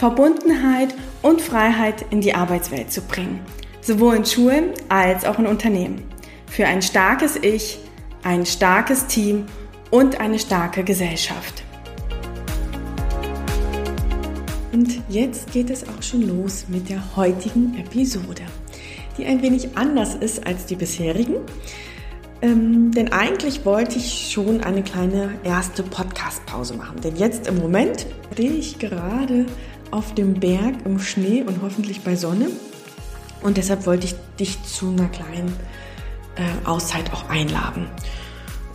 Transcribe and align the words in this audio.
Verbundenheit 0.00 0.94
und 1.20 1.42
Freiheit 1.42 2.06
in 2.08 2.22
die 2.22 2.32
Arbeitswelt 2.32 2.90
zu 2.90 3.02
bringen, 3.02 3.38
sowohl 3.82 4.16
in 4.16 4.24
Schulen 4.24 4.70
als 4.88 5.26
auch 5.26 5.38
in 5.38 5.46
Unternehmen. 5.46 6.00
Für 6.46 6.64
ein 6.64 6.80
starkes 6.80 7.36
Ich, 7.36 7.78
ein 8.22 8.46
starkes 8.46 9.08
Team 9.08 9.44
und 9.90 10.18
eine 10.18 10.38
starke 10.38 10.84
Gesellschaft. 10.84 11.64
Und 14.72 15.02
jetzt 15.10 15.52
geht 15.52 15.68
es 15.68 15.86
auch 15.86 16.02
schon 16.02 16.22
los 16.22 16.64
mit 16.68 16.88
der 16.88 17.14
heutigen 17.14 17.78
Episode, 17.78 18.44
die 19.18 19.26
ein 19.26 19.42
wenig 19.42 19.76
anders 19.76 20.14
ist 20.14 20.46
als 20.46 20.64
die 20.64 20.76
bisherigen. 20.76 21.36
Ähm, 22.40 22.90
denn 22.92 23.12
eigentlich 23.12 23.66
wollte 23.66 23.98
ich 23.98 24.30
schon 24.32 24.62
eine 24.62 24.82
kleine 24.82 25.32
erste 25.44 25.82
Podcast-Pause 25.82 26.72
machen. 26.72 27.02
Denn 27.02 27.16
jetzt 27.16 27.48
im 27.48 27.58
Moment 27.58 28.06
stehe 28.32 28.52
ich 28.52 28.78
gerade 28.78 29.44
auf 29.90 30.14
dem 30.14 30.34
Berg 30.34 30.74
im 30.84 30.98
Schnee 30.98 31.42
und 31.42 31.62
hoffentlich 31.62 32.02
bei 32.02 32.16
Sonne. 32.16 32.48
Und 33.42 33.56
deshalb 33.56 33.86
wollte 33.86 34.06
ich 34.06 34.14
dich 34.38 34.62
zu 34.64 34.90
einer 34.90 35.08
kleinen 35.08 35.52
äh, 36.36 36.66
Auszeit 36.66 37.12
auch 37.12 37.28
einladen. 37.28 37.86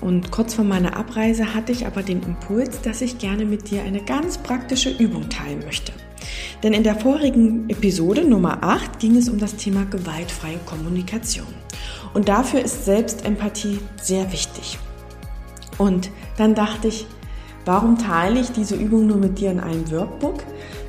Und 0.01 0.31
kurz 0.31 0.53
vor 0.53 0.65
meiner 0.65 0.97
Abreise 0.97 1.53
hatte 1.53 1.71
ich 1.71 1.87
aber 1.87 2.03
den 2.03 2.21
Impuls, 2.23 2.81
dass 2.81 3.01
ich 3.01 3.17
gerne 3.17 3.45
mit 3.45 3.71
dir 3.71 3.83
eine 3.83 4.03
ganz 4.03 4.37
praktische 4.37 4.89
Übung 4.89 5.29
teilen 5.29 5.59
möchte. 5.59 5.93
Denn 6.63 6.73
in 6.73 6.83
der 6.83 6.95
vorigen 6.95 7.69
Episode 7.69 8.23
Nummer 8.23 8.63
8 8.63 8.99
ging 8.99 9.15
es 9.17 9.29
um 9.29 9.39
das 9.39 9.55
Thema 9.55 9.85
gewaltfreie 9.85 10.59
Kommunikation. 10.65 11.47
Und 12.13 12.27
dafür 12.27 12.61
ist 12.61 12.85
Selbstempathie 12.85 13.79
sehr 14.01 14.31
wichtig. 14.31 14.77
Und 15.77 16.09
dann 16.37 16.55
dachte 16.55 16.87
ich, 16.87 17.05
warum 17.65 17.97
teile 17.97 18.39
ich 18.39 18.51
diese 18.51 18.75
Übung 18.75 19.07
nur 19.07 19.17
mit 19.17 19.39
dir 19.39 19.51
in 19.51 19.59
einem 19.59 19.89
Workbook? 19.91 20.43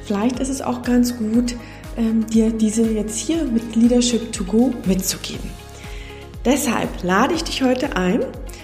Vielleicht 0.07 0.39
ist 0.39 0.51
es 0.51 0.63
auch 0.63 0.83
ganz 0.83 1.17
gut, 1.17 1.57
ähm, 1.97 2.27
dir 2.27 2.51
diese 2.51 2.83
jetzt 2.89 3.19
hier 3.19 3.45
mit 3.45 3.75
Leadership 3.75 4.33
to 4.33 4.45
Go 4.45 4.73
mitzugeben. 4.87 5.51
Deshalb 6.45 7.03
lade 7.03 7.35
ich 7.35 7.43
dich 7.43 7.63
heute 7.63 7.97
ein. 7.97 8.21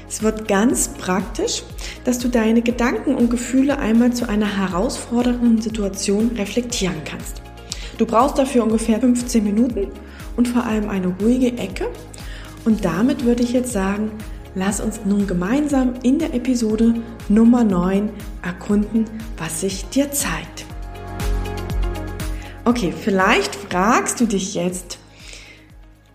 Es 0.08 0.22
wird 0.22 0.46
ganz 0.46 0.88
praktisch, 0.88 1.64
dass 2.04 2.20
du 2.20 2.28
deine 2.28 2.62
Gedanken 2.62 3.16
und 3.16 3.28
Gefühle 3.28 3.78
einmal 3.78 4.12
zu 4.12 4.28
einer 4.28 4.56
herausfordernden 4.56 5.60
Situation 5.60 6.30
reflektieren 6.36 7.02
kannst. 7.04 7.42
Du 7.98 8.06
brauchst 8.06 8.38
dafür 8.38 8.62
ungefähr 8.62 9.00
15 9.00 9.42
Minuten 9.42 9.88
und 10.36 10.46
vor 10.46 10.64
allem 10.64 10.88
eine 10.88 11.08
ruhige 11.08 11.58
Ecke. 11.58 11.88
Und 12.64 12.84
damit 12.84 13.24
würde 13.24 13.42
ich 13.42 13.52
jetzt 13.52 13.72
sagen, 13.72 14.12
lass 14.54 14.80
uns 14.80 15.00
nun 15.04 15.27
gemeinsam 15.27 15.94
in 16.04 16.20
der 16.20 16.34
Episode 16.34 16.94
Nummer 17.28 17.64
9 17.64 18.10
erkunden, 18.42 19.06
was 19.36 19.62
sich 19.62 19.86
dir 19.86 20.12
zeigt. 20.12 20.61
Okay, 22.64 22.94
vielleicht 22.96 23.56
fragst 23.56 24.20
du 24.20 24.27
dich 24.27 24.55
jetzt, 24.55 24.98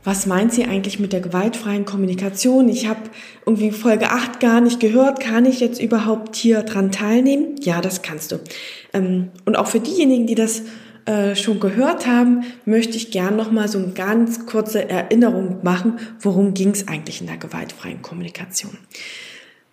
was 0.06 0.26
meint 0.26 0.54
sie 0.54 0.64
eigentlich 0.64 0.98
mit 0.98 1.12
der 1.12 1.20
gewaltfreien 1.20 1.84
Kommunikation? 1.84 2.70
Ich 2.70 2.88
habe 2.88 3.02
irgendwie 3.46 3.72
Folge 3.72 4.12
8 4.12 4.40
gar 4.40 4.62
nicht 4.62 4.80
gehört. 4.80 5.20
Kann 5.20 5.46
ich 5.46 5.60
jetzt 5.60 5.82
überhaupt 5.82 6.38
hier 6.38 6.64
dran 6.64 6.94
teilnehmen? 6.94 7.56
Ja, 7.60 7.82
das 7.82 8.02
kannst 8.02 8.32
du. 8.32 8.40
Ähm, 8.94 9.32
und 9.44 9.58
auch 9.58 9.68
für 9.68 9.82
diejenigen, 9.82 10.26
die 10.26 10.36
das 10.36 10.62
äh, 11.06 11.36
schon 11.36 11.60
gehört 11.60 12.08
haben, 12.08 12.46
möchte 12.64 12.96
ich 12.96 13.12
gern 13.12 13.36
nochmal 13.36 13.68
so 13.68 13.80
eine 13.80 13.92
ganz 13.92 14.46
kurze 14.46 14.90
Erinnerung 14.90 15.58
machen, 15.64 16.00
worum 16.22 16.54
ging 16.54 16.70
es 16.70 16.88
eigentlich 16.88 17.20
in 17.20 17.28
der 17.28 17.38
gewaltfreien 17.38 18.02
Kommunikation. 18.02 18.78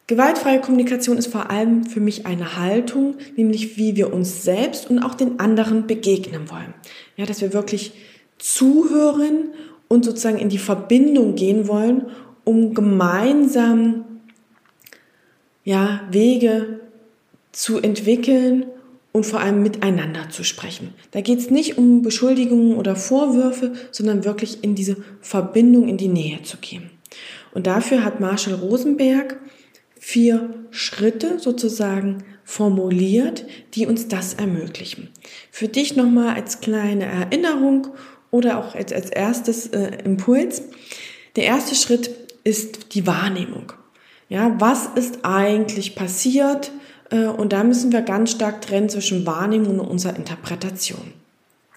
Gewaltfreie 0.06 0.60
Kommunikation 0.60 1.16
ist 1.16 1.28
vor 1.28 1.50
allem 1.50 1.84
für 1.84 2.00
mich 2.00 2.26
eine 2.26 2.58
Haltung, 2.58 3.16
nämlich 3.36 3.78
wie 3.78 3.96
wir 3.96 4.12
uns 4.12 4.42
selbst 4.42 4.90
und 4.90 4.98
auch 4.98 5.14
den 5.14 5.40
anderen 5.40 5.86
begegnen 5.86 6.50
wollen. 6.50 6.74
Ja, 7.16 7.24
dass 7.24 7.40
wir 7.40 7.54
wirklich 7.54 7.92
zuhören 8.38 9.54
und 9.88 10.04
sozusagen 10.04 10.38
in 10.38 10.50
die 10.50 10.58
Verbindung 10.58 11.36
gehen 11.36 11.68
wollen, 11.68 12.06
um 12.44 12.74
gemeinsam 12.74 14.04
ja, 15.64 16.02
Wege 16.10 16.80
zu 17.52 17.78
entwickeln 17.78 18.66
und 19.12 19.24
vor 19.24 19.40
allem 19.40 19.62
miteinander 19.62 20.28
zu 20.28 20.44
sprechen. 20.44 20.92
Da 21.12 21.22
geht 21.22 21.38
es 21.38 21.48
nicht 21.48 21.78
um 21.78 22.02
Beschuldigungen 22.02 22.76
oder 22.76 22.96
Vorwürfe, 22.96 23.72
sondern 23.90 24.24
wirklich 24.24 24.62
in 24.62 24.74
diese 24.74 24.96
Verbindung, 25.20 25.88
in 25.88 25.96
die 25.96 26.08
Nähe 26.08 26.42
zu 26.42 26.58
gehen. 26.58 26.90
Und 27.54 27.66
dafür 27.66 28.04
hat 28.04 28.20
Marshall 28.20 28.54
Rosenberg 28.54 29.38
vier 30.04 30.50
Schritte 30.70 31.38
sozusagen 31.38 32.24
formuliert, 32.44 33.46
die 33.72 33.86
uns 33.86 34.06
das 34.06 34.34
ermöglichen. 34.34 35.08
Für 35.50 35.66
dich 35.66 35.96
nochmal 35.96 36.34
als 36.34 36.60
kleine 36.60 37.06
Erinnerung 37.06 37.88
oder 38.30 38.58
auch 38.58 38.74
als, 38.74 38.92
als 38.92 39.08
erstes 39.08 39.68
äh, 39.68 40.02
Impuls. 40.04 40.60
Der 41.36 41.44
erste 41.44 41.74
Schritt 41.74 42.10
ist 42.44 42.94
die 42.94 43.06
Wahrnehmung. 43.06 43.72
Ja, 44.28 44.54
was 44.60 44.90
ist 44.94 45.20
eigentlich 45.22 45.94
passiert? 45.94 46.70
Äh, 47.10 47.24
und 47.24 47.54
da 47.54 47.64
müssen 47.64 47.90
wir 47.90 48.02
ganz 48.02 48.32
stark 48.32 48.60
trennen 48.60 48.90
zwischen 48.90 49.24
Wahrnehmung 49.24 49.80
und 49.80 49.88
unserer 49.88 50.16
Interpretation. 50.16 51.14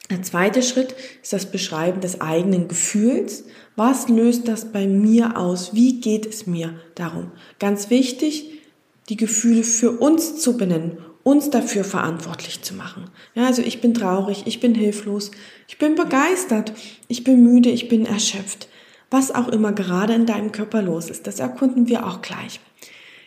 Der 0.10 0.22
zweite 0.24 0.62
Schritt 0.62 0.96
ist 1.22 1.34
das 1.34 1.48
Beschreiben 1.48 2.00
des 2.00 2.22
eigenen 2.22 2.68
Gefühls. 2.68 3.44
Was 3.76 4.08
löst 4.08 4.48
das 4.48 4.72
bei 4.72 4.88
mir 4.88 5.38
aus? 5.38 5.74
Wie 5.74 6.00
geht 6.00 6.26
es 6.26 6.48
mir 6.48 6.80
darum? 6.96 7.32
Ganz 7.60 7.90
wichtig, 7.90 8.62
die 9.10 9.18
Gefühle 9.18 9.64
für 9.64 9.92
uns 9.92 10.40
zu 10.40 10.58
benennen, 10.58 10.98
uns 11.24 11.50
dafür 11.50 11.84
verantwortlich 11.84 12.62
zu 12.62 12.74
machen. 12.74 13.10
Ja, 13.36 13.48
also 13.48 13.62
ich 13.62 13.82
bin 13.82 13.94
traurig, 13.94 14.44
ich 14.46 14.62
bin 14.62 14.76
hilflos, 14.76 15.32
ich 15.68 15.78
bin 15.78 15.96
begeistert, 15.96 16.72
ich 17.10 17.26
bin 17.26 17.44
müde, 17.44 17.70
ich 17.70 17.90
bin 17.90 18.06
erschöpft. 18.06 18.70
Was 19.10 19.34
auch 19.36 19.50
immer 19.50 19.74
gerade 19.74 20.14
in 20.14 20.26
deinem 20.26 20.54
Körper 20.54 20.82
los 20.82 21.10
ist, 21.10 21.28
das 21.28 21.40
erkunden 21.40 21.88
wir 21.88 22.08
auch 22.08 22.22
gleich. 22.22 22.62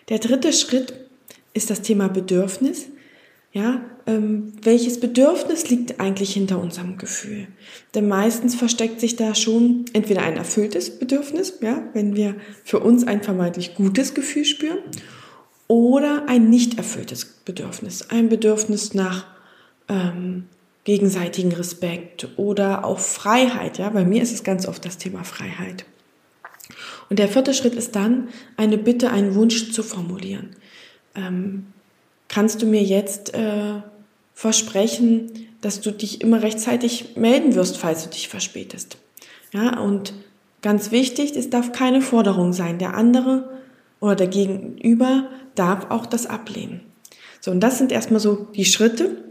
Der 0.09 0.19
dritte 0.19 0.53
Schritt 0.53 0.95
ist 1.53 1.69
das 1.69 1.83
Thema 1.83 2.09
Bedürfnis. 2.09 2.87
Ja, 3.53 3.83
ähm, 4.11 4.53
welches 4.63 4.99
Bedürfnis 4.99 5.71
liegt 5.71 6.01
eigentlich 6.01 6.35
hinter 6.35 6.61
unserem 6.61 6.99
Gefühl? 6.99 7.47
Denn 7.95 8.09
meistens 8.09 8.55
versteckt 8.55 9.01
sich 9.01 9.17
da 9.17 9.35
schon 9.35 9.85
entweder 9.93 10.23
ein 10.23 10.37
erfülltes 10.37 10.99
Bedürfnis, 10.99 11.59
ja, 11.61 11.83
wenn 11.93 12.17
wir 12.17 12.35
für 12.65 12.81
uns 12.81 13.07
ein 13.07 13.23
vermeintlich 13.23 13.75
gutes 13.75 14.15
Gefühl 14.15 14.45
spüren, 14.45 14.79
oder 15.69 16.25
ein 16.29 16.51
nicht 16.51 16.79
erfülltes 16.79 17.25
Bedürfnis, 17.25 18.11
ein 18.11 18.29
Bedürfnis 18.29 18.93
nach 18.93 19.27
ähm, 19.89 20.49
gegenseitigen 20.83 21.53
Respekt 21.53 22.27
oder 22.37 22.85
auch 22.85 22.99
Freiheit. 22.99 23.79
Ja, 23.79 23.91
bei 23.91 24.05
mir 24.05 24.21
ist 24.21 24.33
es 24.33 24.43
ganz 24.43 24.67
oft 24.67 24.85
das 24.85 24.99
Thema 24.99 25.23
Freiheit. 25.23 25.85
Und 27.09 27.19
der 27.19 27.29
vierte 27.29 27.55
Schritt 27.55 27.75
ist 27.75 27.95
dann, 27.95 28.29
eine 28.57 28.79
Bitte, 28.79 29.11
einen 29.11 29.35
Wunsch 29.37 29.73
zu 29.73 29.83
formulieren. 29.85 30.57
Ähm, 31.15 31.67
kannst 32.29 32.63
du 32.63 32.67
mir 32.67 32.83
jetzt 32.83 33.35
äh, 33.35 33.83
versprechen, 34.41 35.49
dass 35.61 35.83
du 35.83 35.91
dich 35.91 36.23
immer 36.23 36.43
rechtzeitig 36.43 37.15
melden 37.15 37.55
wirst, 37.55 37.77
falls 37.77 38.05
du 38.05 38.09
dich 38.09 38.31
verspätest. 38.31 38.97
Ja, 39.53 39.79
und 39.79 40.15
ganz 40.63 40.91
wichtig, 40.91 41.37
es 41.37 41.51
darf 41.51 41.73
keine 41.73 42.01
Forderung 42.01 42.55
sein. 42.55 42.79
Der 42.79 42.95
andere 42.95 43.51
oder 44.01 44.17
der 44.17 44.29
Gegenüber 44.29 45.29
darf 45.57 45.91
auch 45.91 46.07
das 46.07 46.27
ablehnen. 46.27 46.81
So, 47.43 47.51
und 47.51 47.61
das 47.61 47.77
sind 47.77 47.93
erstmal 47.93 48.19
so 48.19 48.47
die 48.57 48.65
Schritte. 48.65 49.25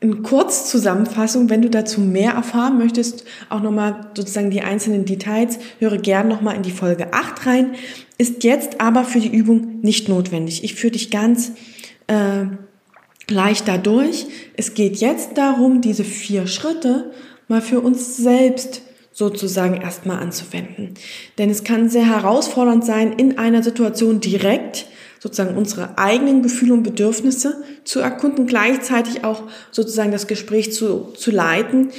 In 0.00 0.22
Kurzzusammenfassung, 0.22 1.50
wenn 1.50 1.60
du 1.60 1.68
dazu 1.68 2.00
mehr 2.00 2.32
erfahren 2.32 2.78
möchtest, 2.78 3.26
auch 3.50 3.60
nochmal 3.60 4.12
sozusagen 4.16 4.50
die 4.50 4.62
einzelnen 4.62 5.04
Details, 5.04 5.58
höre 5.78 5.98
gern 5.98 6.26
nochmal 6.26 6.56
in 6.56 6.62
die 6.62 6.70
Folge 6.70 7.12
8 7.12 7.44
rein, 7.44 7.74
ist 8.16 8.44
jetzt 8.44 8.80
aber 8.80 9.04
für 9.04 9.20
die 9.20 9.34
Übung 9.34 9.80
nicht 9.82 10.08
notwendig. 10.08 10.64
Ich 10.64 10.74
führe 10.74 10.92
dich 10.92 11.10
ganz 11.10 11.52
äh, 12.06 12.46
leicht 13.28 13.68
dadurch. 13.68 14.26
Es 14.56 14.74
geht 14.74 14.96
jetzt 14.96 15.36
darum, 15.36 15.80
diese 15.80 16.04
vier 16.04 16.46
Schritte 16.46 17.12
mal 17.48 17.62
für 17.62 17.80
uns 17.80 18.16
selbst 18.16 18.82
sozusagen 19.12 19.80
erstmal 19.80 20.18
anzuwenden. 20.18 20.94
Denn 21.38 21.48
es 21.48 21.64
kann 21.64 21.88
sehr 21.88 22.06
herausfordernd 22.06 22.84
sein, 22.84 23.12
in 23.12 23.38
einer 23.38 23.62
Situation 23.62 24.20
direkt 24.20 24.86
sozusagen 25.20 25.56
unsere 25.56 25.96
eigenen 25.96 26.42
Gefühle 26.42 26.74
und 26.74 26.82
Bedürfnisse 26.82 27.62
zu 27.84 28.00
erkunden, 28.00 28.46
gleichzeitig 28.46 29.24
auch 29.24 29.44
sozusagen 29.70 30.12
das 30.12 30.26
Gespräch 30.26 30.72
zu, 30.72 31.12
zu 31.16 31.30
leiten, 31.30 31.90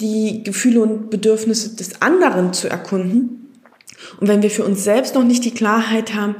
die 0.00 0.44
Gefühle 0.44 0.82
und 0.82 1.10
Bedürfnisse 1.10 1.74
des 1.74 2.02
anderen 2.02 2.52
zu 2.52 2.68
erkunden. 2.68 3.48
Und 4.20 4.28
wenn 4.28 4.42
wir 4.42 4.50
für 4.50 4.64
uns 4.64 4.84
selbst 4.84 5.14
noch 5.14 5.24
nicht 5.24 5.44
die 5.44 5.50
Klarheit 5.50 6.14
haben, 6.14 6.36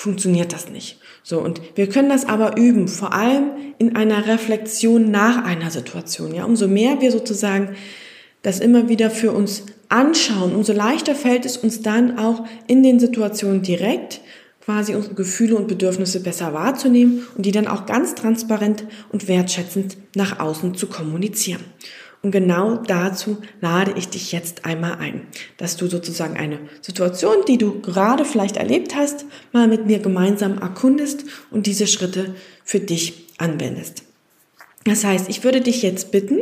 funktioniert 0.00 0.54
das 0.54 0.70
nicht. 0.70 0.98
So, 1.22 1.40
und 1.40 1.60
wir 1.74 1.86
können 1.86 2.08
das 2.08 2.26
aber 2.26 2.56
üben, 2.56 2.88
vor 2.88 3.12
allem 3.12 3.50
in 3.78 3.96
einer 3.96 4.26
Reflexion 4.26 5.10
nach 5.10 5.44
einer 5.44 5.70
Situation. 5.70 6.34
Ja, 6.34 6.44
umso 6.44 6.68
mehr 6.68 7.02
wir 7.02 7.12
sozusagen 7.12 7.76
das 8.40 8.60
immer 8.60 8.88
wieder 8.88 9.10
für 9.10 9.32
uns 9.32 9.66
anschauen, 9.90 10.54
umso 10.54 10.72
leichter 10.72 11.14
fällt 11.14 11.44
es 11.44 11.58
uns 11.58 11.82
dann 11.82 12.18
auch 12.18 12.46
in 12.66 12.82
den 12.82 12.98
Situationen 12.98 13.60
direkt 13.60 14.22
quasi 14.64 14.94
unsere 14.94 15.14
Gefühle 15.14 15.56
und 15.56 15.68
Bedürfnisse 15.68 16.22
besser 16.22 16.54
wahrzunehmen 16.54 17.26
und 17.36 17.44
die 17.44 17.52
dann 17.52 17.66
auch 17.66 17.84
ganz 17.84 18.14
transparent 18.14 18.84
und 19.12 19.28
wertschätzend 19.28 19.98
nach 20.14 20.38
außen 20.38 20.76
zu 20.76 20.86
kommunizieren. 20.86 21.64
Und 22.22 22.32
genau 22.32 22.76
dazu 22.76 23.38
lade 23.62 23.94
ich 23.96 24.08
dich 24.08 24.30
jetzt 24.32 24.66
einmal 24.66 24.98
ein, 24.98 25.22
dass 25.56 25.76
du 25.76 25.86
sozusagen 25.86 26.36
eine 26.36 26.58
Situation, 26.82 27.36
die 27.48 27.56
du 27.56 27.80
gerade 27.80 28.26
vielleicht 28.26 28.58
erlebt 28.58 28.94
hast, 28.94 29.24
mal 29.52 29.68
mit 29.68 29.86
mir 29.86 30.00
gemeinsam 30.00 30.58
erkundest 30.58 31.24
und 31.50 31.66
diese 31.66 31.86
Schritte 31.86 32.34
für 32.62 32.80
dich 32.80 33.26
anwendest. 33.38 34.02
Das 34.84 35.04
heißt, 35.04 35.28
ich 35.30 35.44
würde 35.44 35.62
dich 35.62 35.82
jetzt 35.82 36.10
bitten, 36.10 36.40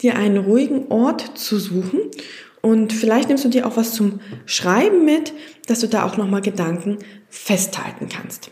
dir 0.00 0.16
einen 0.16 0.38
ruhigen 0.38 0.88
Ort 0.88 1.38
zu 1.38 1.58
suchen 1.58 2.00
und 2.60 2.92
vielleicht 2.92 3.28
nimmst 3.28 3.44
du 3.44 3.48
dir 3.48 3.66
auch 3.66 3.76
was 3.76 3.94
zum 3.94 4.20
Schreiben 4.46 5.04
mit, 5.04 5.32
dass 5.66 5.80
du 5.80 5.86
da 5.86 6.04
auch 6.04 6.16
nochmal 6.16 6.42
Gedanken 6.42 6.98
festhalten 7.28 8.08
kannst. 8.08 8.50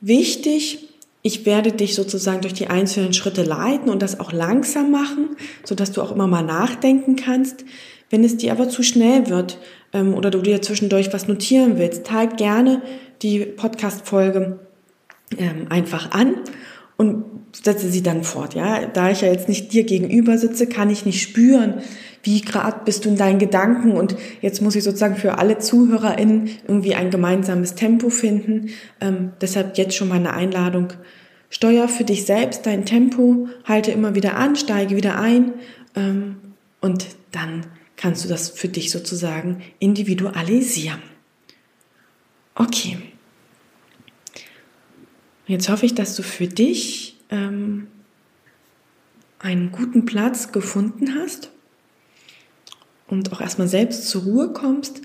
Wichtig 0.00 0.89
ich 1.22 1.44
werde 1.44 1.72
dich 1.72 1.94
sozusagen 1.94 2.40
durch 2.40 2.54
die 2.54 2.68
einzelnen 2.68 3.12
Schritte 3.12 3.42
leiten 3.42 3.90
und 3.90 4.00
das 4.00 4.20
auch 4.20 4.32
langsam 4.32 4.90
machen, 4.90 5.36
so 5.64 5.74
dass 5.74 5.92
du 5.92 6.02
auch 6.02 6.12
immer 6.12 6.26
mal 6.26 6.42
nachdenken 6.42 7.16
kannst. 7.16 7.64
Wenn 8.08 8.24
es 8.24 8.36
dir 8.36 8.52
aber 8.52 8.68
zu 8.68 8.82
schnell 8.82 9.28
wird 9.28 9.58
ähm, 9.92 10.14
oder 10.14 10.30
du 10.30 10.40
dir 10.40 10.62
zwischendurch 10.62 11.12
was 11.12 11.28
notieren 11.28 11.78
willst, 11.78 12.04
teile 12.04 12.34
gerne 12.36 12.82
die 13.22 13.40
Podcast-Folge 13.40 14.58
ähm, 15.36 15.66
einfach 15.68 16.10
an 16.12 16.36
und 16.96 17.24
setze 17.52 17.90
sie 17.90 18.02
dann 18.02 18.24
fort. 18.24 18.54
Ja, 18.54 18.86
da 18.86 19.10
ich 19.10 19.20
ja 19.20 19.28
jetzt 19.28 19.48
nicht 19.48 19.72
dir 19.72 19.84
gegenüber 19.84 20.38
sitze, 20.38 20.66
kann 20.66 20.90
ich 20.90 21.06
nicht 21.06 21.22
spüren, 21.22 21.82
wie 22.22 22.40
gerade 22.42 22.84
bist 22.84 23.04
du 23.04 23.08
in 23.08 23.16
deinen 23.16 23.38
Gedanken 23.38 23.92
und 23.92 24.16
jetzt 24.40 24.60
muss 24.60 24.76
ich 24.76 24.84
sozusagen 24.84 25.16
für 25.16 25.38
alle 25.38 25.58
ZuhörerInnen 25.58 26.50
irgendwie 26.66 26.94
ein 26.94 27.10
gemeinsames 27.10 27.74
Tempo 27.74 28.10
finden. 28.10 28.70
Ähm, 29.00 29.32
deshalb 29.40 29.78
jetzt 29.78 29.94
schon 29.94 30.08
meine 30.08 30.32
Einladung. 30.32 30.92
Steuer 31.48 31.88
für 31.88 32.04
dich 32.04 32.26
selbst 32.26 32.66
dein 32.66 32.84
Tempo, 32.84 33.48
halte 33.64 33.90
immer 33.90 34.14
wieder 34.14 34.36
an, 34.36 34.54
steige 34.54 34.96
wieder 34.96 35.18
ein 35.18 35.54
ähm, 35.96 36.36
und 36.80 37.06
dann 37.32 37.66
kannst 37.96 38.24
du 38.24 38.28
das 38.28 38.50
für 38.50 38.68
dich 38.68 38.90
sozusagen 38.90 39.62
individualisieren. 39.78 41.02
Okay. 42.54 42.98
Jetzt 45.46 45.68
hoffe 45.68 45.86
ich, 45.86 45.94
dass 45.94 46.14
du 46.14 46.22
für 46.22 46.46
dich 46.46 47.18
ähm, 47.30 47.88
einen 49.38 49.72
guten 49.72 50.04
Platz 50.04 50.52
gefunden 50.52 51.14
hast 51.18 51.50
und 53.10 53.32
auch 53.32 53.40
erstmal 53.40 53.68
selbst 53.68 54.08
zur 54.08 54.22
Ruhe 54.22 54.52
kommst. 54.52 55.02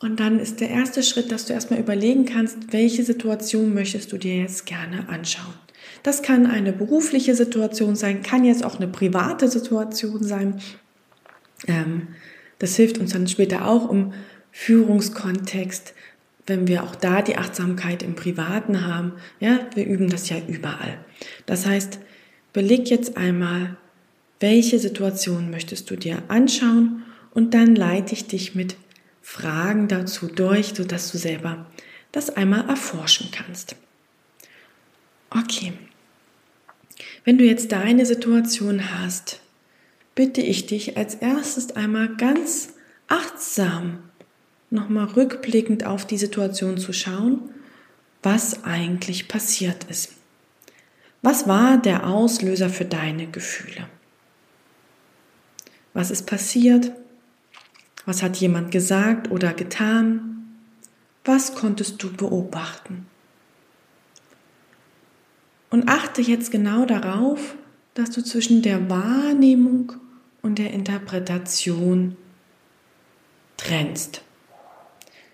Und 0.00 0.18
dann 0.20 0.40
ist 0.40 0.60
der 0.60 0.70
erste 0.70 1.02
Schritt, 1.02 1.30
dass 1.30 1.46
du 1.46 1.52
erstmal 1.52 1.78
überlegen 1.78 2.24
kannst, 2.24 2.72
welche 2.72 3.04
Situation 3.04 3.72
möchtest 3.72 4.12
du 4.12 4.18
dir 4.18 4.36
jetzt 4.36 4.66
gerne 4.66 5.08
anschauen. 5.08 5.54
Das 6.02 6.22
kann 6.22 6.46
eine 6.46 6.72
berufliche 6.72 7.36
Situation 7.36 7.94
sein, 7.94 8.22
kann 8.22 8.44
jetzt 8.44 8.64
auch 8.64 8.76
eine 8.76 8.88
private 8.88 9.48
Situation 9.48 10.22
sein. 10.24 10.60
Ähm, 11.68 12.08
das 12.58 12.74
hilft 12.74 12.98
uns 12.98 13.12
dann 13.12 13.28
später 13.28 13.68
auch 13.68 13.90
im 13.90 14.12
Führungskontext, 14.50 15.94
wenn 16.46 16.66
wir 16.66 16.82
auch 16.82 16.96
da 16.96 17.22
die 17.22 17.36
Achtsamkeit 17.36 18.02
im 18.02 18.16
Privaten 18.16 18.84
haben. 18.84 19.12
Ja, 19.38 19.60
wir 19.74 19.86
üben 19.86 20.10
das 20.10 20.28
ja 20.28 20.36
überall. 20.48 20.98
Das 21.46 21.66
heißt, 21.66 22.00
beleg 22.52 22.90
jetzt 22.90 23.16
einmal, 23.16 23.76
welche 24.40 24.80
Situation 24.80 25.50
möchtest 25.52 25.88
du 25.88 25.96
dir 25.96 26.24
anschauen 26.26 27.04
und 27.32 27.54
dann 27.54 27.74
leite 27.74 28.14
ich 28.14 28.26
dich 28.26 28.54
mit 28.54 28.76
Fragen 29.22 29.88
dazu 29.88 30.26
durch, 30.26 30.72
sodass 30.74 31.12
du 31.12 31.18
selber 31.18 31.66
das 32.12 32.30
einmal 32.30 32.68
erforschen 32.68 33.30
kannst. 33.32 33.76
Okay. 35.30 35.72
Wenn 37.24 37.38
du 37.38 37.44
jetzt 37.44 37.72
deine 37.72 38.04
Situation 38.04 38.98
hast, 38.98 39.40
bitte 40.14 40.42
ich 40.42 40.66
dich 40.66 40.96
als 40.96 41.14
erstes 41.14 41.74
einmal 41.74 42.16
ganz 42.16 42.74
achtsam 43.08 43.98
nochmal 44.70 45.06
rückblickend 45.06 45.84
auf 45.84 46.06
die 46.06 46.18
Situation 46.18 46.78
zu 46.78 46.92
schauen, 46.92 47.50
was 48.22 48.64
eigentlich 48.64 49.28
passiert 49.28 49.84
ist. 49.84 50.12
Was 51.22 51.46
war 51.46 51.80
der 51.80 52.06
Auslöser 52.06 52.68
für 52.68 52.84
deine 52.84 53.28
Gefühle? 53.28 53.86
Was 55.94 56.10
ist 56.10 56.26
passiert? 56.26 56.92
Was 58.04 58.22
hat 58.22 58.36
jemand 58.36 58.70
gesagt 58.70 59.30
oder 59.30 59.52
getan? 59.52 60.58
Was 61.24 61.54
konntest 61.54 62.02
du 62.02 62.12
beobachten? 62.12 63.06
Und 65.70 65.88
achte 65.88 66.20
jetzt 66.20 66.50
genau 66.50 66.84
darauf, 66.84 67.54
dass 67.94 68.10
du 68.10 68.22
zwischen 68.22 68.62
der 68.62 68.90
Wahrnehmung 68.90 69.92
und 70.42 70.58
der 70.58 70.72
Interpretation 70.72 72.16
trennst. 73.56 74.22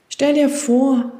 Stell 0.08 0.34
dir 0.34 0.48
vor, 0.48 1.12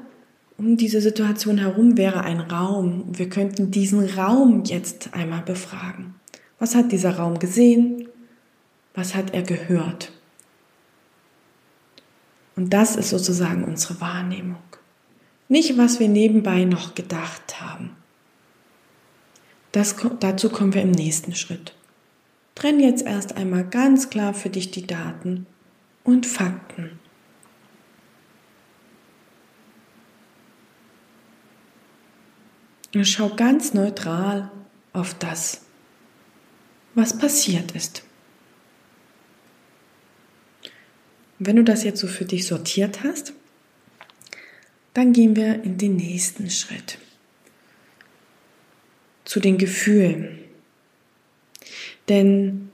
um 0.58 0.76
diese 0.76 1.00
Situation 1.00 1.58
herum 1.58 1.96
wäre 1.96 2.22
ein 2.22 2.40
Raum. 2.40 3.04
Wir 3.16 3.28
könnten 3.28 3.70
diesen 3.70 4.04
Raum 4.04 4.64
jetzt 4.64 5.14
einmal 5.14 5.42
befragen. 5.42 6.14
Was 6.58 6.74
hat 6.74 6.92
dieser 6.92 7.16
Raum 7.16 7.38
gesehen? 7.38 8.08
Was 8.94 9.14
hat 9.14 9.32
er 9.32 9.42
gehört? 9.42 10.12
Und 12.58 12.70
das 12.70 12.96
ist 12.96 13.10
sozusagen 13.10 13.62
unsere 13.62 14.00
Wahrnehmung. 14.00 14.58
Nicht, 15.46 15.78
was 15.78 16.00
wir 16.00 16.08
nebenbei 16.08 16.64
noch 16.64 16.96
gedacht 16.96 17.60
haben. 17.60 17.90
Das, 19.70 19.94
dazu 20.18 20.50
kommen 20.50 20.74
wir 20.74 20.82
im 20.82 20.90
nächsten 20.90 21.36
Schritt. 21.36 21.72
Trenn 22.56 22.80
jetzt 22.80 23.06
erst 23.06 23.36
einmal 23.36 23.62
ganz 23.62 24.10
klar 24.10 24.34
für 24.34 24.50
dich 24.50 24.72
die 24.72 24.88
Daten 24.88 25.46
und 26.02 26.26
Fakten. 26.26 26.98
Und 32.92 33.04
schau 33.04 33.28
ganz 33.36 33.72
neutral 33.72 34.50
auf 34.92 35.14
das, 35.14 35.60
was 36.96 37.16
passiert 37.16 37.70
ist. 37.76 38.07
Wenn 41.38 41.56
du 41.56 41.64
das 41.64 41.84
jetzt 41.84 42.00
so 42.00 42.06
für 42.06 42.24
dich 42.24 42.46
sortiert 42.46 43.04
hast, 43.04 43.32
dann 44.94 45.12
gehen 45.12 45.36
wir 45.36 45.62
in 45.62 45.78
den 45.78 45.96
nächsten 45.96 46.50
Schritt. 46.50 46.98
Zu 49.24 49.40
den 49.40 49.58
Gefühlen. 49.58 50.38
Denn 52.08 52.70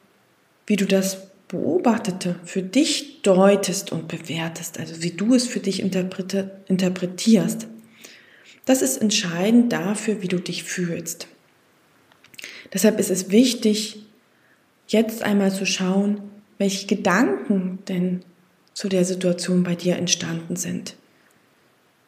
wie 0.66 0.76
du 0.76 0.86
das 0.86 1.26
Beobachtete 1.48 2.40
für 2.44 2.62
dich 2.62 3.22
deutest 3.22 3.92
und 3.92 4.08
bewertest, 4.08 4.78
also 4.78 5.02
wie 5.02 5.10
du 5.10 5.34
es 5.34 5.46
für 5.46 5.60
dich 5.60 5.80
interpretierst, 5.80 7.66
das 8.64 8.80
ist 8.80 8.96
entscheidend 8.96 9.72
dafür, 9.72 10.22
wie 10.22 10.28
du 10.28 10.38
dich 10.38 10.64
fühlst. 10.64 11.28
Deshalb 12.72 12.98
ist 12.98 13.10
es 13.10 13.30
wichtig, 13.30 14.06
jetzt 14.88 15.22
einmal 15.22 15.52
zu 15.52 15.66
schauen, 15.66 16.22
welche 16.58 16.86
Gedanken 16.86 17.80
denn 17.88 18.24
zu 18.74 18.88
der 18.88 19.04
Situation 19.04 19.62
bei 19.62 19.76
dir 19.76 19.96
entstanden 19.96 20.56
sind. 20.56 20.96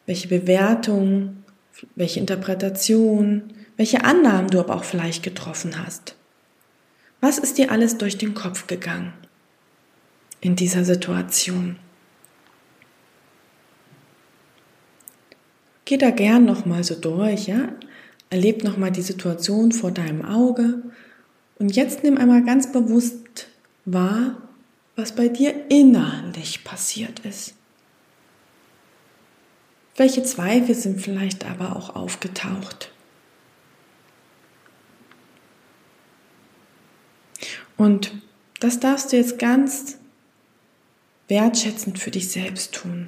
Welche 0.05 0.27
Bewertungen, 0.27 1.43
welche 1.95 2.19
Interpretation, 2.19 3.53
welche 3.77 4.03
Annahmen 4.03 4.49
du 4.49 4.59
aber 4.59 4.75
auch 4.75 4.83
vielleicht 4.83 5.23
getroffen 5.23 5.83
hast. 5.83 6.15
Was 7.21 7.39
ist 7.39 7.57
dir 7.57 7.71
alles 7.71 7.97
durch 7.97 8.17
den 8.17 8.33
Kopf 8.33 8.67
gegangen 8.67 9.13
in 10.39 10.55
dieser 10.55 10.83
Situation? 10.83 11.77
Geh 15.85 15.97
da 15.97 16.11
gern 16.11 16.45
nochmal 16.45 16.83
so 16.83 16.95
durch, 16.95 17.47
ja? 17.47 17.69
Erleb 18.29 18.63
nochmal 18.63 18.91
die 18.91 19.01
Situation 19.01 19.71
vor 19.71 19.91
deinem 19.91 20.25
Auge 20.25 20.83
und 21.59 21.75
jetzt 21.75 22.03
nimm 22.03 22.17
einmal 22.17 22.43
ganz 22.43 22.71
bewusst 22.73 23.47
wahr, 23.85 24.46
was 24.97 25.15
bei 25.15 25.29
dir 25.29 25.69
innerlich 25.69 26.63
passiert 26.63 27.19
ist. 27.19 27.53
Welche 29.95 30.23
Zweifel 30.23 30.75
sind 30.75 30.99
vielleicht 31.01 31.45
aber 31.45 31.75
auch 31.75 31.95
aufgetaucht? 31.95 32.91
Und 37.77 38.11
Das 38.59 38.79
darfst 38.79 39.13
du 39.13 39.17
jetzt 39.17 39.37
ganz 39.37 39.99
wertschätzend 41.27 41.99
für 41.99 42.09
dich 42.09 42.31
selbst 42.31 42.73
tun. 42.73 43.07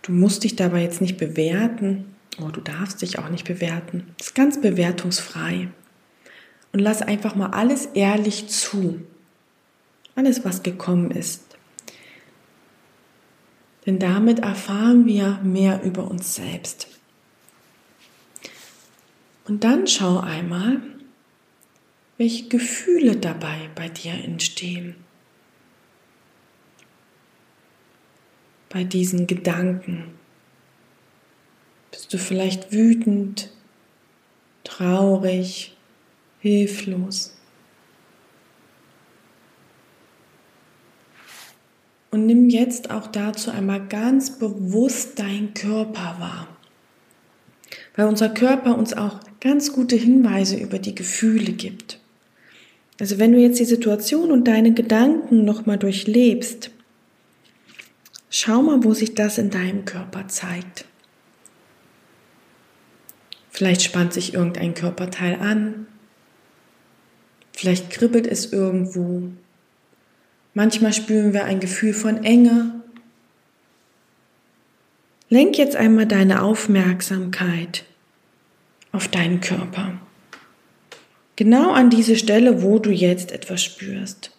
Du 0.00 0.12
musst 0.12 0.44
dich 0.44 0.56
dabei 0.56 0.80
jetzt 0.80 1.02
nicht 1.02 1.18
bewerten, 1.18 2.16
oh, 2.40 2.48
du 2.48 2.62
darfst 2.62 3.02
dich 3.02 3.18
auch 3.18 3.28
nicht 3.28 3.46
bewerten. 3.46 4.14
Das 4.16 4.28
ist 4.28 4.34
ganz 4.34 4.58
bewertungsfrei. 4.58 5.68
Und 6.72 6.78
lass 6.78 7.02
einfach 7.02 7.34
mal 7.34 7.50
alles 7.50 7.86
ehrlich 7.86 8.48
zu. 8.48 9.02
Alles, 10.14 10.44
was 10.44 10.62
gekommen 10.62 11.10
ist. 11.10 11.52
Denn 13.86 13.98
damit 13.98 14.38
erfahren 14.38 15.06
wir 15.06 15.40
mehr 15.42 15.82
über 15.82 16.10
uns 16.10 16.34
selbst. 16.34 16.88
Und 19.44 19.64
dann 19.64 19.86
schau 19.86 20.20
einmal, 20.20 20.80
welche 22.16 22.48
Gefühle 22.48 23.16
dabei 23.16 23.70
bei 23.74 23.88
dir 23.88 24.12
entstehen. 24.12 24.94
Bei 28.68 28.84
diesen 28.84 29.26
Gedanken. 29.26 30.14
Bist 31.90 32.12
du 32.14 32.18
vielleicht 32.18 32.72
wütend, 32.72 33.50
traurig, 34.64 35.76
hilflos? 36.42 37.34
Und 42.10 42.26
nimm 42.26 42.50
jetzt 42.50 42.90
auch 42.90 43.06
dazu 43.06 43.50
einmal 43.50 43.86
ganz 43.86 44.38
bewusst 44.38 45.18
deinen 45.18 45.54
Körper 45.54 46.16
wahr. 46.18 46.48
Weil 47.96 48.06
unser 48.06 48.28
Körper 48.28 48.76
uns 48.76 48.92
auch 48.92 49.20
ganz 49.40 49.72
gute 49.72 49.96
Hinweise 49.96 50.56
über 50.56 50.78
die 50.78 50.94
Gefühle 50.94 51.52
gibt. 51.52 52.00
Also 53.00 53.18
wenn 53.18 53.32
du 53.32 53.38
jetzt 53.38 53.58
die 53.60 53.64
Situation 53.64 54.30
und 54.30 54.46
deine 54.46 54.74
Gedanken 54.74 55.44
nochmal 55.44 55.78
durchlebst, 55.78 56.70
schau 58.28 58.62
mal, 58.62 58.84
wo 58.84 58.92
sich 58.92 59.14
das 59.14 59.38
in 59.38 59.50
deinem 59.50 59.84
Körper 59.84 60.28
zeigt. 60.28 60.84
Vielleicht 63.50 63.82
spannt 63.82 64.12
sich 64.12 64.34
irgendein 64.34 64.74
Körperteil 64.74 65.36
an. 65.40 65.86
Vielleicht 67.62 67.90
kribbelt 67.90 68.26
es 68.26 68.52
irgendwo. 68.52 69.30
Manchmal 70.52 70.92
spüren 70.92 71.32
wir 71.32 71.44
ein 71.44 71.60
Gefühl 71.60 71.94
von 71.94 72.24
Enge. 72.24 72.82
Lenk 75.28 75.56
jetzt 75.58 75.76
einmal 75.76 76.06
deine 76.06 76.42
Aufmerksamkeit 76.42 77.84
auf 78.90 79.06
deinen 79.06 79.40
Körper. 79.40 80.00
Genau 81.36 81.70
an 81.70 81.88
diese 81.88 82.16
Stelle, 82.16 82.64
wo 82.64 82.80
du 82.80 82.90
jetzt 82.90 83.30
etwas 83.30 83.62
spürst. 83.62 84.36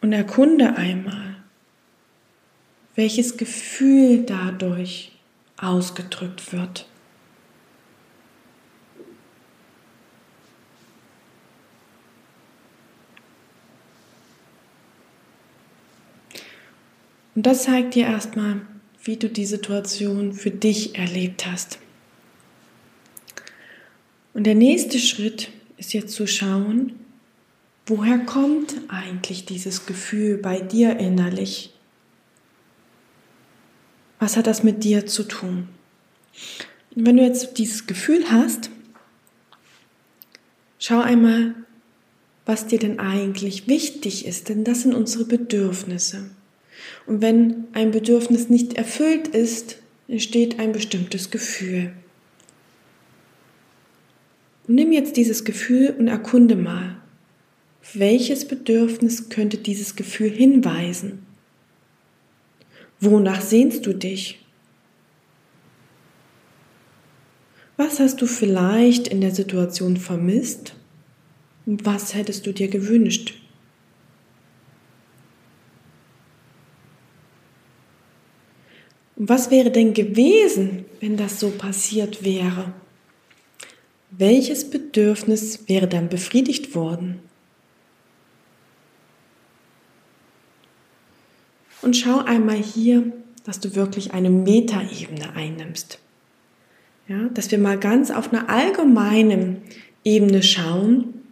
Und 0.00 0.14
erkunde 0.14 0.76
einmal, 0.76 1.36
welches 2.94 3.36
Gefühl 3.36 4.22
dadurch 4.24 5.12
ausgedrückt 5.58 6.54
wird. 6.54 6.86
Und 17.34 17.46
das 17.46 17.64
zeigt 17.64 17.94
dir 17.94 18.06
erstmal, 18.06 18.60
wie 19.02 19.16
du 19.16 19.28
die 19.28 19.46
Situation 19.46 20.32
für 20.32 20.50
dich 20.50 20.96
erlebt 20.96 21.46
hast. 21.46 21.78
Und 24.32 24.44
der 24.44 24.54
nächste 24.54 24.98
Schritt 24.98 25.50
ist 25.76 25.92
jetzt 25.92 26.14
zu 26.14 26.26
schauen, 26.26 26.94
woher 27.86 28.18
kommt 28.18 28.74
eigentlich 28.88 29.44
dieses 29.44 29.86
Gefühl 29.86 30.38
bei 30.38 30.60
dir 30.60 30.98
innerlich? 30.98 31.72
Was 34.18 34.36
hat 34.36 34.46
das 34.46 34.62
mit 34.62 34.84
dir 34.84 35.06
zu 35.06 35.24
tun? 35.24 35.68
Und 36.94 37.06
wenn 37.06 37.16
du 37.16 37.22
jetzt 37.22 37.58
dieses 37.58 37.86
Gefühl 37.86 38.30
hast, 38.30 38.70
schau 40.78 41.00
einmal, 41.00 41.54
was 42.46 42.66
dir 42.66 42.78
denn 42.78 43.00
eigentlich 43.00 43.68
wichtig 43.68 44.26
ist, 44.26 44.48
denn 44.48 44.64
das 44.64 44.82
sind 44.82 44.94
unsere 44.94 45.24
Bedürfnisse. 45.24 46.30
Und 47.06 47.22
wenn 47.22 47.64
ein 47.72 47.90
Bedürfnis 47.90 48.48
nicht 48.48 48.74
erfüllt 48.74 49.28
ist, 49.28 49.76
entsteht 50.08 50.58
ein 50.58 50.72
bestimmtes 50.72 51.30
Gefühl. 51.30 51.92
Nimm 54.66 54.92
jetzt 54.92 55.16
dieses 55.16 55.44
Gefühl 55.44 55.94
und 55.98 56.08
erkunde 56.08 56.56
mal, 56.56 56.96
welches 57.92 58.48
Bedürfnis 58.48 59.28
könnte 59.28 59.58
dieses 59.58 59.94
Gefühl 59.94 60.30
hinweisen? 60.30 61.26
Wonach 63.00 63.42
sehnst 63.42 63.84
du 63.84 63.92
dich? 63.92 64.40
Was 67.76 68.00
hast 68.00 68.22
du 68.22 68.26
vielleicht 68.26 69.08
in 69.08 69.20
der 69.20 69.34
Situation 69.34 69.96
vermisst? 69.96 70.74
Und 71.66 71.84
was 71.84 72.14
hättest 72.14 72.46
du 72.46 72.52
dir 72.52 72.68
gewünscht? 72.68 73.34
Was 79.26 79.50
wäre 79.50 79.70
denn 79.70 79.94
gewesen, 79.94 80.84
wenn 81.00 81.16
das 81.16 81.40
so 81.40 81.48
passiert 81.48 82.24
wäre? 82.24 82.74
Welches 84.10 84.68
Bedürfnis 84.68 85.66
wäre 85.66 85.88
dann 85.88 86.10
befriedigt 86.10 86.74
worden? 86.74 87.20
Und 91.80 91.96
schau 91.96 92.18
einmal 92.18 92.58
hier, 92.58 93.12
dass 93.44 93.60
du 93.60 93.74
wirklich 93.74 94.12
eine 94.12 94.28
Metaebene 94.28 95.34
einnimmst. 95.34 96.00
Ja, 97.08 97.28
dass 97.32 97.50
wir 97.50 97.58
mal 97.58 97.78
ganz 97.78 98.10
auf 98.10 98.30
einer 98.30 98.50
allgemeinen 98.50 99.62
Ebene 100.04 100.42
schauen, 100.42 101.22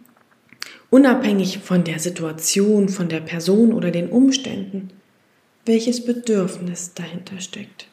unabhängig 0.89 1.59
von 1.59 1.83
der 1.83 1.99
Situation, 1.99 2.89
von 2.89 3.07
der 3.07 3.21
Person 3.21 3.71
oder 3.71 3.91
den 3.91 4.09
Umständen, 4.09 4.89
welches 5.65 6.03
Bedürfnis 6.03 6.93
dahinter 6.93 7.39
steckt. 7.39 7.87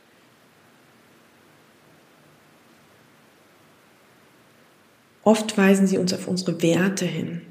Oft 5.22 5.56
weisen 5.56 5.86
sie 5.86 5.98
uns 5.98 6.12
auf 6.12 6.26
unsere 6.26 6.60
Werte 6.62 7.04
hin. 7.04 7.42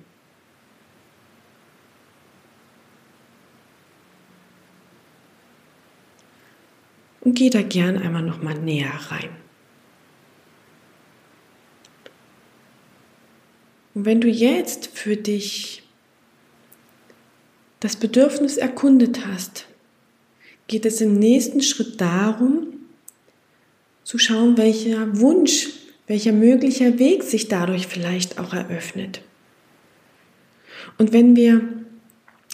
Und 7.21 7.35
geh 7.35 7.49
da 7.49 7.61
gern 7.61 7.97
einmal 7.97 8.23
noch 8.23 8.41
mal 8.41 8.55
näher 8.55 8.91
rein. 9.09 9.29
Und 13.93 14.05
wenn 14.05 14.19
du 14.19 14.27
jetzt 14.27 14.87
für 14.87 15.15
dich 15.15 15.83
das 17.79 17.95
Bedürfnis 17.95 18.57
erkundet 18.57 19.25
hast, 19.25 19.67
geht 20.69 20.85
es 20.85 21.01
im 21.01 21.19
nächsten 21.19 21.61
Schritt 21.61 21.99
darum, 21.99 22.67
zu 24.05 24.17
schauen, 24.17 24.57
welcher 24.57 25.19
Wunsch 25.19 25.67
welcher 26.09 26.31
möglicher 26.31 26.97
Weg 26.97 27.21
sich 27.21 27.49
dadurch 27.49 27.85
vielleicht 27.85 28.39
auch 28.39 28.51
eröffnet. 28.51 29.21
Und 30.97 31.13
wenn 31.13 31.35
wir 31.35 31.61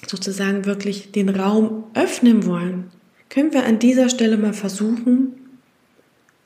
sozusagen 0.05 0.65
wirklich 0.65 1.13
den 1.13 1.29
Raum 1.29 1.86
öffnen 1.93 2.45
wollen, 2.45 2.91
können 3.29 3.53
wir 3.53 3.65
an 3.65 3.79
dieser 3.79 4.10
Stelle 4.10 4.38
mal 4.38 4.53
versuchen, 4.53 5.36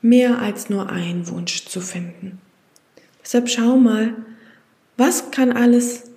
mehr 0.00 0.38
als 0.38 0.70
nur 0.70 0.88
einen 0.88 1.28
Wunsch 1.28 1.66
zu 1.66 1.80
finden. 1.80 2.38
Deshalb 3.22 3.48
schau 3.48 3.76
mal, 3.76 4.14
was 4.96 5.32
kann 5.32 5.50
alles 5.50 6.09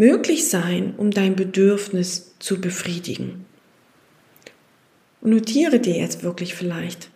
möglich 0.00 0.48
sein, 0.48 0.94
um 0.96 1.10
dein 1.10 1.36
Bedürfnis 1.36 2.34
zu 2.38 2.58
befriedigen. 2.58 3.44
Und 5.20 5.32
notiere 5.32 5.78
dir 5.78 5.94
jetzt 5.94 6.22
wirklich 6.22 6.54
vielleicht, 6.54 7.10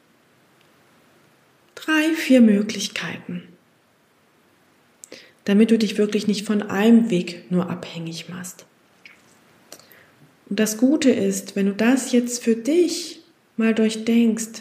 drei, 1.75 2.13
vier 2.15 2.43
Möglichkeiten, 2.43 3.45
damit 5.47 5.71
du 5.71 5.79
dich 5.79 5.97
wirklich 5.97 6.27
nicht 6.27 6.45
von 6.45 6.61
einem 6.61 7.09
Weg 7.09 7.51
nur 7.51 7.71
abhängig 7.71 8.29
machst. 8.29 8.67
Und 10.51 10.61
das 10.61 10.77
Gute 10.77 11.11
ist, 11.11 11.57
wenn 11.57 11.65
du 11.65 11.73
das 11.73 12.13
jetzt 12.13 12.45
für 12.45 12.55
dich 12.55 13.23
mal 13.57 13.75
durchdenkst, 13.75 14.61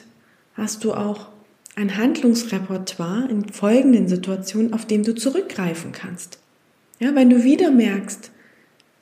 hast 0.53 0.85
du 0.85 0.93
auch 0.93 1.27
ein 1.75 1.97
Handlungsrepertoire 1.97 3.27
in 3.29 3.49
folgenden 3.49 4.07
Situationen, 4.07 4.71
auf 4.71 4.87
dem 4.87 5.03
du 5.03 5.13
zurückgreifen 5.13 5.91
kannst. 5.91 6.39
Ja, 7.00 7.15
wenn 7.15 7.29
du 7.29 7.43
wieder 7.43 7.71
merkst, 7.71 8.31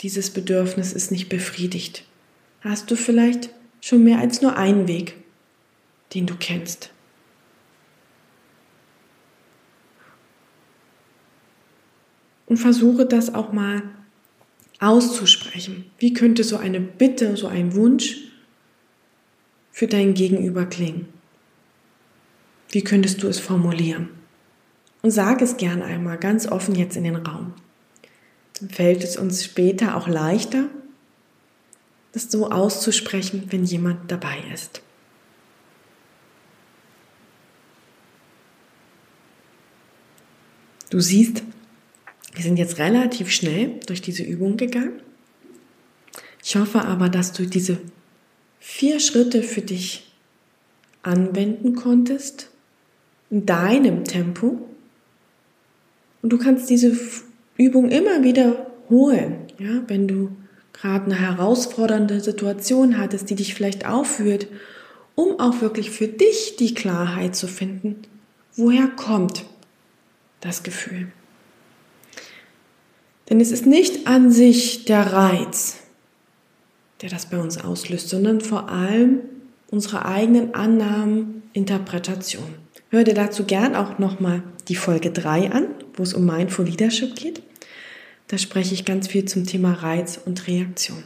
dieses 0.01 0.31
Bedürfnis 0.31 0.93
ist 0.93 1.11
nicht 1.11 1.29
befriedigt, 1.29 2.05
hast 2.61 2.89
du 2.89 2.95
vielleicht 2.95 3.49
schon 3.81 4.03
mehr 4.03 4.19
als 4.19 4.41
nur 4.41 4.57
einen 4.57 4.87
Weg, 4.87 5.15
den 6.13 6.25
du 6.25 6.35
kennst. 6.35 6.89
Und 12.47 12.57
versuche 12.57 13.05
das 13.05 13.33
auch 13.33 13.53
mal 13.53 13.83
auszusprechen. 14.79 15.85
Wie 15.99 16.13
könnte 16.13 16.43
so 16.43 16.57
eine 16.57 16.81
Bitte, 16.81 17.37
so 17.37 17.47
ein 17.47 17.75
Wunsch 17.75 18.17
für 19.71 19.87
dein 19.87 20.13
Gegenüber 20.13 20.65
klingen? 20.65 21.07
Wie 22.71 22.83
könntest 22.83 23.23
du 23.23 23.27
es 23.27 23.39
formulieren? 23.39 24.09
Und 25.01 25.11
sag 25.11 25.41
es 25.41 25.57
gern 25.57 25.81
einmal 25.81 26.17
ganz 26.17 26.47
offen 26.47 26.75
jetzt 26.75 26.97
in 26.97 27.03
den 27.03 27.15
Raum. 27.15 27.53
Fällt 28.69 29.03
es 29.03 29.17
uns 29.17 29.43
später 29.43 29.95
auch 29.95 30.07
leichter, 30.07 30.69
das 32.11 32.29
so 32.29 32.51
auszusprechen, 32.51 33.45
wenn 33.49 33.63
jemand 33.63 34.11
dabei 34.11 34.37
ist. 34.53 34.81
Du 40.89 40.99
siehst, 40.99 41.41
wir 42.33 42.43
sind 42.43 42.57
jetzt 42.57 42.77
relativ 42.77 43.31
schnell 43.31 43.79
durch 43.87 44.01
diese 44.01 44.23
Übung 44.23 44.57
gegangen. 44.57 45.01
Ich 46.43 46.55
hoffe 46.55 46.81
aber, 46.81 47.07
dass 47.07 47.31
du 47.31 47.45
diese 47.45 47.77
vier 48.59 48.99
Schritte 48.99 49.41
für 49.41 49.61
dich 49.61 50.11
anwenden 51.01 51.75
konntest, 51.75 52.49
in 53.29 53.45
deinem 53.45 54.03
Tempo. 54.03 54.67
Und 56.21 56.29
du 56.31 56.37
kannst 56.37 56.69
diese 56.69 56.93
Übung 57.65 57.89
immer 57.89 58.23
wiederholen, 58.23 59.47
ja, 59.59 59.83
wenn 59.87 60.07
du 60.07 60.31
gerade 60.73 61.05
eine 61.05 61.15
herausfordernde 61.15 62.19
Situation 62.19 62.97
hattest, 62.97 63.29
die 63.29 63.35
dich 63.35 63.53
vielleicht 63.53 63.85
aufführt, 63.85 64.47
um 65.15 65.39
auch 65.39 65.61
wirklich 65.61 65.91
für 65.91 66.07
dich 66.07 66.55
die 66.57 66.73
Klarheit 66.73 67.35
zu 67.35 67.47
finden, 67.47 67.97
woher 68.55 68.87
kommt 68.87 69.45
das 70.39 70.63
Gefühl. 70.63 71.11
Denn 73.29 73.39
es 73.39 73.51
ist 73.51 73.65
nicht 73.65 74.07
an 74.07 74.31
sich 74.31 74.85
der 74.85 75.13
Reiz, 75.13 75.77
der 77.01 77.09
das 77.09 77.27
bei 77.27 77.39
uns 77.39 77.57
auslöst, 77.57 78.09
sondern 78.09 78.41
vor 78.41 78.69
allem 78.69 79.19
unsere 79.69 80.05
eigenen 80.05 80.53
Annahmen, 80.53 81.43
Interpretationen. 81.53 82.55
Hör 82.89 83.03
dir 83.03 83.13
dazu 83.13 83.45
gern 83.45 83.75
auch 83.75 83.99
nochmal 83.99 84.43
die 84.67 84.75
Folge 84.75 85.11
3 85.11 85.51
an, 85.51 85.67
wo 85.93 86.03
es 86.03 86.13
um 86.13 86.25
Mindful 86.25 86.65
Leadership 86.65 87.15
geht. 87.15 87.41
Da 88.31 88.37
spreche 88.37 88.73
ich 88.73 88.85
ganz 88.85 89.09
viel 89.09 89.25
zum 89.25 89.45
Thema 89.45 89.73
Reiz 89.73 90.17
und 90.23 90.47
Reaktion. 90.47 91.03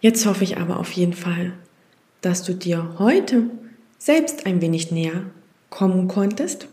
Jetzt 0.00 0.24
hoffe 0.24 0.44
ich 0.44 0.56
aber 0.58 0.78
auf 0.78 0.92
jeden 0.92 1.14
Fall, 1.14 1.52
dass 2.20 2.44
du 2.44 2.54
dir 2.54 2.94
heute 3.00 3.50
selbst 3.98 4.46
ein 4.46 4.60
wenig 4.60 4.92
näher 4.92 5.24
kommen 5.68 6.06
konntest, 6.06 6.68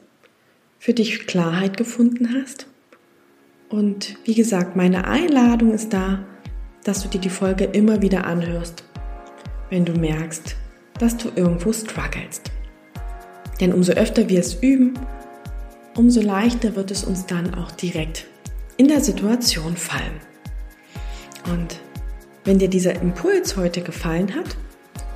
für 0.77 0.93
dich 0.93 1.25
Klarheit 1.25 1.77
gefunden 1.77 2.29
hast. 2.31 2.67
Und 3.69 4.15
wie 4.23 4.35
gesagt, 4.35 4.75
meine 4.75 5.05
Einladung 5.05 5.73
ist 5.73 5.91
da, 5.91 6.23
dass 6.83 7.01
du 7.01 7.09
dir 7.09 7.19
die 7.19 7.31
Folge 7.31 7.63
immer 7.63 8.03
wieder 8.03 8.27
anhörst, 8.27 8.83
wenn 9.71 9.83
du 9.83 9.93
merkst, 9.93 10.55
dass 10.99 11.17
du 11.17 11.31
irgendwo 11.35 11.73
strugglest. 11.73 12.51
Denn 13.59 13.73
umso 13.73 13.93
öfter 13.93 14.29
wir 14.29 14.41
es 14.41 14.61
üben, 14.61 14.93
umso 15.97 16.21
leichter 16.21 16.75
wird 16.75 16.91
es 16.91 17.03
uns 17.03 17.25
dann 17.25 17.55
auch 17.55 17.71
direkt 17.71 18.27
in 18.77 18.87
der 18.87 19.01
Situation 19.01 19.75
fallen. 19.75 20.21
Und 21.51 21.79
wenn 22.45 22.59
dir 22.59 22.69
dieser 22.69 23.01
Impuls 23.01 23.57
heute 23.57 23.81
gefallen 23.81 24.35
hat, 24.35 24.55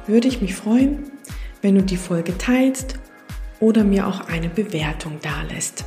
würde 0.07 0.27
ich 0.27 0.41
mich 0.41 0.55
freuen, 0.55 1.11
wenn 1.61 1.75
du 1.75 1.83
die 1.83 1.97
Folge 1.97 2.37
teilst 2.37 2.95
oder 3.59 3.83
mir 3.83 4.07
auch 4.07 4.27
eine 4.27 4.49
Bewertung 4.49 5.19
dalässt, 5.21 5.85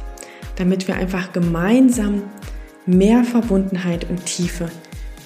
damit 0.57 0.87
wir 0.87 0.95
einfach 0.95 1.33
gemeinsam 1.33 2.23
mehr 2.87 3.25
Verbundenheit 3.25 4.09
und 4.09 4.25
Tiefe 4.25 4.71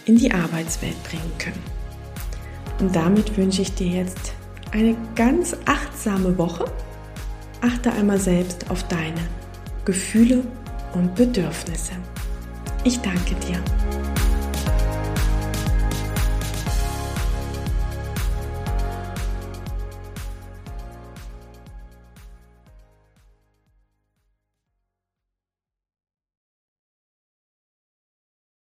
in 0.06 0.16
die 0.16 0.32
Arbeitswelt 0.32 1.00
bringen 1.04 1.32
können. 1.38 1.62
Und 2.80 2.96
damit 2.96 3.36
wünsche 3.36 3.62
ich 3.62 3.74
dir 3.74 3.88
jetzt 3.88 4.32
eine 4.72 4.96
ganz 5.14 5.54
achtsame 5.66 6.38
Woche. 6.38 6.64
Achte 7.60 7.92
einmal 7.92 8.18
selbst 8.18 8.70
auf 8.70 8.86
deine 8.88 9.20
Gefühle 9.88 10.42
und 10.92 11.14
Bedürfnisse. 11.14 11.92
Ich 12.84 13.00
danke 13.00 13.34
dir. 13.36 13.58